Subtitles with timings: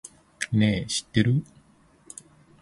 [0.51, 1.43] ねぇ、知ってる？